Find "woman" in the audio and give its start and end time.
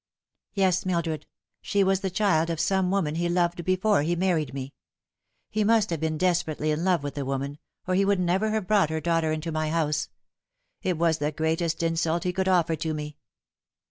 2.89-3.13, 7.23-7.59